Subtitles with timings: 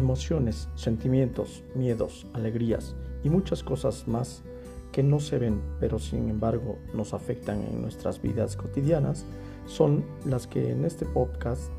[0.00, 4.42] emociones, sentimientos, miedos, alegrías y muchas cosas más
[4.90, 9.24] que no se ven pero sin embargo nos afectan en nuestras vidas cotidianas
[9.66, 11.70] son las que en este podcast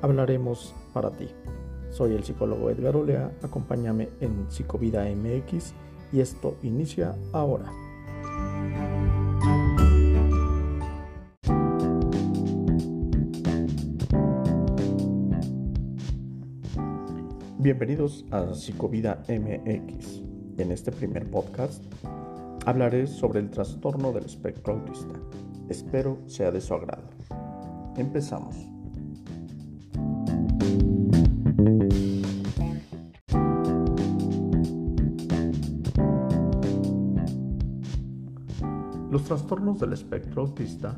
[0.00, 1.28] hablaremos para ti.
[1.90, 5.72] Soy el psicólogo Edgar Olea, acompáñame en Psicovida MX
[6.12, 7.72] y esto inicia ahora.
[17.66, 20.22] Bienvenidos a Psicovida MX.
[20.56, 21.82] En este primer podcast
[22.64, 25.18] hablaré sobre el trastorno del espectro autista.
[25.68, 27.10] Espero sea de su agrado.
[27.96, 28.54] Empezamos.
[39.10, 40.96] Los trastornos del espectro autista,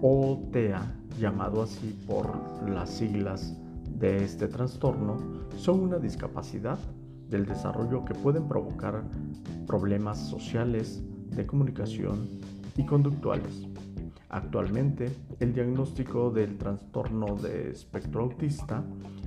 [0.00, 0.80] o TEA,
[1.18, 3.54] llamado así por las siglas
[4.00, 5.18] de este trastorno
[5.56, 6.78] son una discapacidad
[7.28, 9.04] del desarrollo que pueden provocar
[9.66, 11.02] problemas sociales,
[11.36, 12.26] de comunicación
[12.76, 13.68] y conductuales.
[14.30, 18.82] Actualmente, el diagnóstico del trastorno de espectro autista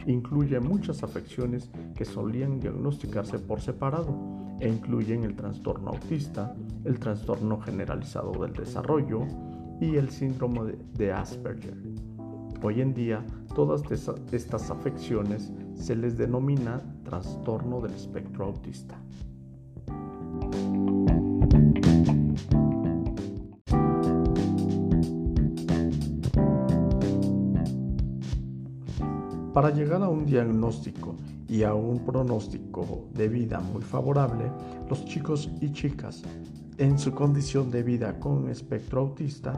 [0.08, 4.18] incluye muchas afecciones que solían diagnosticarse por separado
[4.60, 9.28] e incluyen el trastorno autista, el trastorno generalizado del desarrollo
[9.80, 11.78] y el síndrome de Asperger.
[12.62, 13.84] Hoy en día, todas
[14.32, 19.00] estas afecciones se les denomina trastorno del espectro autista.
[29.54, 31.16] Para llegar a un diagnóstico
[31.48, 34.52] y a un pronóstico de vida muy favorable,
[34.90, 36.24] los chicos y chicas
[36.78, 39.54] en su condición de vida con espectro autista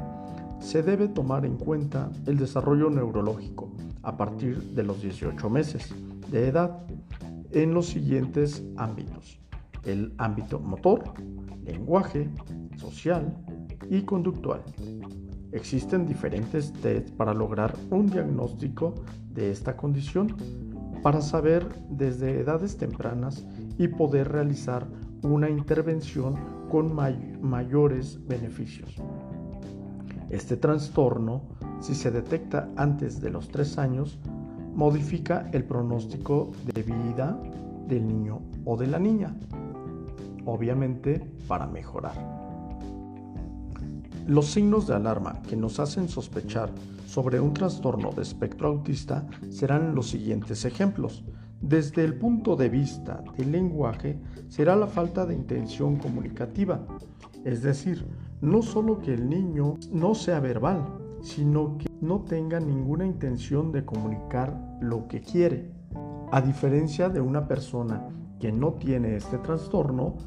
[0.60, 3.72] se debe tomar en cuenta el desarrollo neurológico
[4.04, 5.94] a partir de los 18 meses
[6.32, 6.86] de edad
[7.52, 9.40] en los siguientes ámbitos.
[9.84, 11.04] El ámbito motor,
[11.64, 12.30] lenguaje,
[12.78, 13.38] social
[13.90, 14.62] y conductual.
[15.52, 18.96] Existen diferentes tests para lograr un diagnóstico
[19.32, 20.36] de esta condición
[21.04, 23.46] para saber desde edades tempranas
[23.78, 24.88] y poder realizar
[25.26, 26.36] una intervención
[26.70, 28.96] con mayores beneficios.
[30.30, 31.44] Este trastorno,
[31.80, 34.20] si se detecta antes de los 3 años,
[34.74, 37.40] modifica el pronóstico de vida
[37.88, 39.36] del niño o de la niña,
[40.46, 42.16] obviamente para mejorar.
[44.28, 46.72] Los signos de alarma que nos hacen sospechar
[47.06, 51.24] sobre un trastorno de espectro autista serán los siguientes ejemplos.
[51.68, 56.86] Desde el punto de vista del lenguaje, será la falta de intención comunicativa,
[57.44, 58.06] es decir,
[58.40, 60.86] no solo que el niño no sea verbal,
[61.24, 65.72] sino que no tenga ninguna intención de comunicar lo que quiere.
[66.32, 68.10] A diferencia de una persona
[68.40, 70.18] que no tiene este trastorno,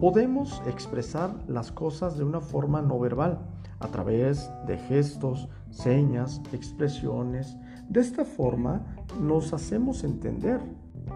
[0.00, 3.38] podemos expresar las cosas de una forma no verbal,
[3.78, 7.56] a través de gestos, señas, expresiones.
[7.88, 8.84] De esta forma
[9.20, 10.60] nos hacemos entender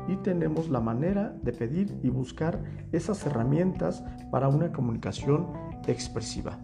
[0.09, 5.49] y tenemos la manera de pedir y buscar esas herramientas para una comunicación
[5.87, 6.59] expresiva.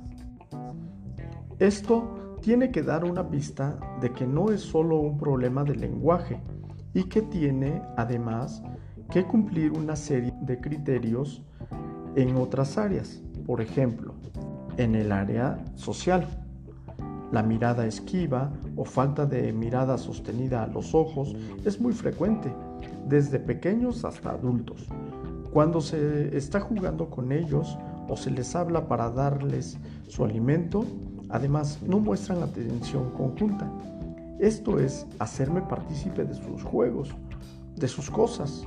[1.59, 6.41] Esto tiene que dar una pista de que no es solo un problema de lenguaje
[6.95, 8.63] y que tiene además
[9.11, 11.45] que cumplir una serie de criterios
[12.15, 14.15] en otras áreas, por ejemplo,
[14.77, 16.27] en el área social.
[17.33, 21.35] La mirada esquiva o falta de mirada sostenida a los ojos
[21.65, 22.53] es muy frecuente,
[23.09, 24.87] desde pequeños hasta adultos.
[25.53, 27.79] Cuando se está jugando con ellos
[28.09, 30.85] o se les habla para darles su alimento,
[31.31, 33.71] además no muestran atención conjunta.
[34.39, 37.15] Esto es hacerme partícipe de sus juegos,
[37.77, 38.67] de sus cosas.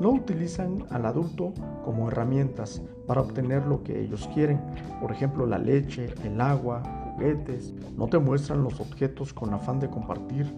[0.00, 1.52] No utilizan al adulto
[1.84, 4.60] como herramientas para obtener lo que ellos quieren,
[5.00, 7.74] por ejemplo la leche, el agua, juguetes.
[7.96, 10.52] No te muestran los objetos con afán de compartir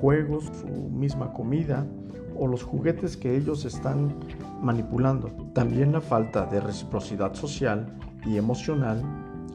[0.00, 1.86] juegos, su misma comida
[2.40, 4.16] o los juguetes que ellos están
[4.62, 5.28] manipulando.
[5.52, 9.02] También la falta de reciprocidad social y emocional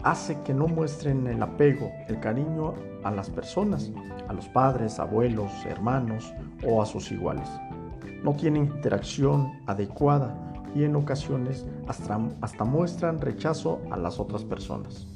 [0.03, 3.91] hace que no muestren el apego, el cariño a las personas,
[4.27, 6.31] a los padres, abuelos, hermanos
[6.63, 7.49] o a sus iguales.
[8.23, 10.37] No tienen interacción adecuada
[10.75, 15.07] y en ocasiones hasta, hasta muestran rechazo a las otras personas.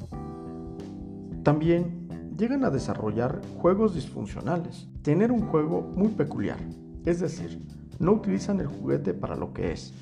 [1.43, 6.57] También llegan a desarrollar juegos disfuncionales, tener un juego muy peculiar,
[7.05, 7.59] es decir,
[7.99, 9.93] no utilizan el juguete para lo que es.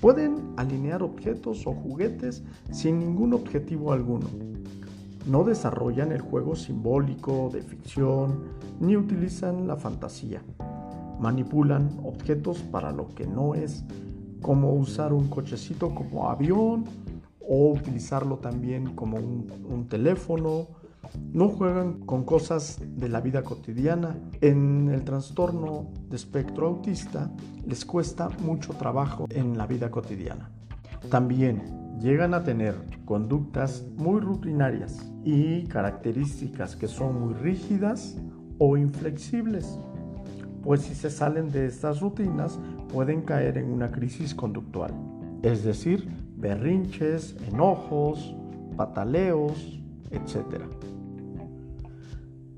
[0.00, 4.26] Pueden alinear objetos o juguetes sin ningún objetivo alguno.
[5.26, 8.44] No desarrollan el juego simbólico de ficción
[8.80, 10.42] ni utilizan la fantasía.
[11.18, 13.84] manipulan objetos para lo que no es,
[14.42, 16.84] como usar un cochecito como avión
[17.40, 20.68] o utilizarlo también como un, teléfono.
[21.32, 24.16] No juegan con cosas de la vida cotidiana.
[24.40, 27.30] En el trastorno de espectro autista
[27.66, 30.50] les cuesta mucho trabajo en la vida cotidiana.
[31.10, 31.62] También
[32.00, 32.74] llegan a tener
[33.04, 38.16] conductas muy rutinarias y características que son muy rígidas
[38.58, 39.78] o inflexibles,
[40.62, 42.58] pues si se salen de estas rutinas
[42.92, 44.92] pueden caer en una crisis conductual,
[45.42, 48.34] es decir, berrinches, enojos,
[48.76, 49.80] pataleos,
[50.10, 50.62] etc.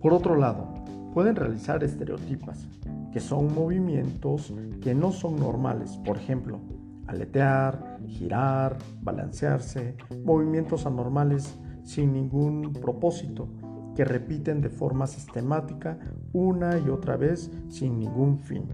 [0.00, 0.74] Por otro lado,
[1.12, 2.66] pueden realizar estereotipas,
[3.12, 6.60] que son movimientos que no son normales, por ejemplo,
[7.06, 13.48] aletear, girar, balancearse, movimientos anormales sin ningún propósito,
[13.96, 15.98] que repiten de forma sistemática
[16.32, 18.68] una y otra vez sin ningún fin.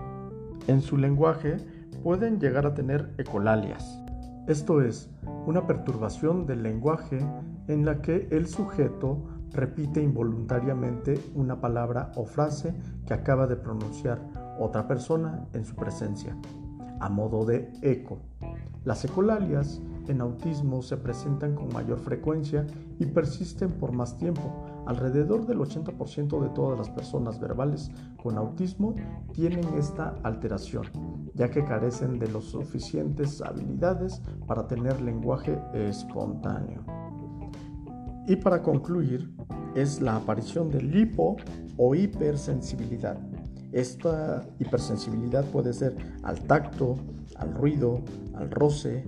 [0.66, 1.56] En su lenguaje
[2.02, 4.04] pueden llegar a tener ecolalias,
[4.46, 5.08] esto es,
[5.46, 7.18] una perturbación del lenguaje
[7.66, 12.74] en la que el sujeto repite involuntariamente una palabra o frase
[13.06, 14.20] que acaba de pronunciar
[14.58, 16.36] otra persona en su presencia,
[17.00, 18.18] a modo de eco.
[18.84, 22.66] Las ecolalias en autismo se presentan con mayor frecuencia
[22.98, 24.66] y persisten por más tiempo.
[24.86, 27.90] Alrededor del 80% de todas las personas verbales
[28.22, 28.94] con autismo
[29.32, 30.84] tienen esta alteración,
[31.32, 37.03] ya que carecen de las suficientes habilidades para tener lenguaje espontáneo.
[38.26, 39.34] Y para concluir,
[39.74, 41.36] es la aparición del hipo
[41.76, 43.18] o hipersensibilidad.
[43.72, 46.96] Esta hipersensibilidad puede ser al tacto,
[47.36, 48.00] al ruido,
[48.34, 49.04] al roce,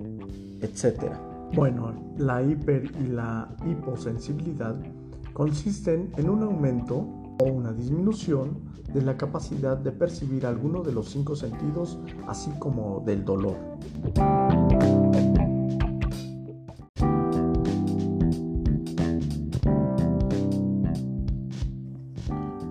[0.61, 1.13] etc.
[1.55, 4.77] Bueno, la hiper y la hiposensibilidad
[5.33, 7.07] consisten en un aumento
[7.39, 8.59] o una disminución
[8.93, 13.57] de la capacidad de percibir alguno de los cinco sentidos, así como del dolor.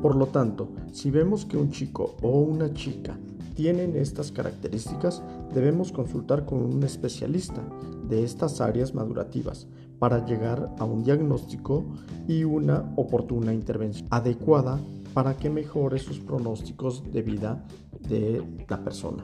[0.06, 3.18] Por lo tanto, si vemos que un chico o una chica
[3.56, 7.64] tienen estas características, debemos consultar con un especialista
[8.08, 9.68] de estas áreas madurativas
[9.98, 11.88] para llegar a un diagnóstico
[12.28, 14.80] y una oportuna intervención adecuada
[15.16, 17.66] para que mejore sus pronósticos de vida
[18.08, 19.24] de la persona.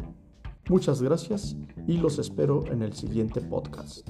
[0.68, 1.56] Muchas gracias
[1.86, 4.10] y los espero en el siguiente podcast.